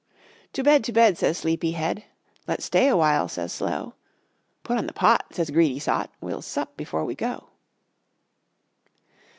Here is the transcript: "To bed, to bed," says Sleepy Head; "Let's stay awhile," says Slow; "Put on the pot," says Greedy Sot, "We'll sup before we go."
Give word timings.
"To 0.53 0.63
bed, 0.63 0.83
to 0.85 0.91
bed," 0.91 1.19
says 1.19 1.37
Sleepy 1.37 1.73
Head; 1.73 2.05
"Let's 2.47 2.65
stay 2.65 2.87
awhile," 2.87 3.27
says 3.27 3.53
Slow; 3.53 3.93
"Put 4.63 4.79
on 4.79 4.87
the 4.87 4.93
pot," 4.93 5.25
says 5.31 5.51
Greedy 5.51 5.77
Sot, 5.77 6.09
"We'll 6.19 6.41
sup 6.41 6.75
before 6.75 7.05
we 7.05 7.13
go." 7.13 7.49